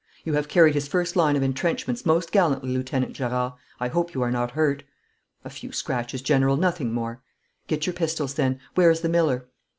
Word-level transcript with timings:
'You 0.25 0.33
have 0.33 0.47
carried 0.47 0.73
his 0.73 0.87
first 0.87 1.15
line 1.15 1.35
of 1.35 1.43
entrenchments 1.43 2.07
most 2.07 2.31
gallantly, 2.31 2.69
Lieutenant 2.75 3.13
Gerard. 3.13 3.53
I 3.79 3.89
hope 3.89 4.15
you 4.15 4.23
are 4.23 4.31
not 4.31 4.49
hurt?' 4.49 4.81
'A 5.45 5.51
few 5.51 5.71
scratches, 5.71 6.23
General, 6.23 6.57
nothing 6.57 6.91
more.' 6.91 7.21
'Get 7.67 7.85
your 7.85 7.93
pistols, 7.93 8.33
then. 8.33 8.59
Where 8.73 8.89
is 8.89 9.01
the 9.01 9.09
miller?' 9.09 9.45